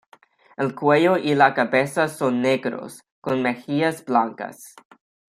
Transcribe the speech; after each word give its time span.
El 0.57 0.73
cuello 0.73 1.15
y 1.19 1.35
la 1.35 1.53
cabeza 1.53 2.07
son 2.07 2.41
negros, 2.41 3.03
con 3.21 3.43
mejillas 3.43 4.03
blancas. 4.03 4.73